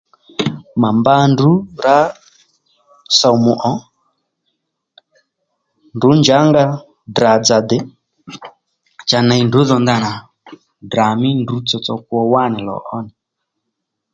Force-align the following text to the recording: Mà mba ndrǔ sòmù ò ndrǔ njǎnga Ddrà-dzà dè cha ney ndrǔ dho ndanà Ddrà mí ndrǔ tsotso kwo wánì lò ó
Mà 0.81 0.89
mba 0.97 1.13
ndrǔ 1.31 1.51
sòmù 3.17 3.51
ò 3.71 3.73
ndrǔ 5.95 6.09
njǎnga 6.19 6.63
Ddrà-dzà 7.09 7.57
dè 7.69 7.79
cha 9.07 9.19
ney 9.27 9.41
ndrǔ 9.45 9.59
dho 9.69 9.77
ndanà 9.83 10.11
Ddrà 10.83 11.07
mí 11.21 11.29
ndrǔ 11.41 11.55
tsotso 11.67 11.93
kwo 12.05 12.19
wánì 12.33 12.59
lò 12.67 12.77
ó 12.97 12.99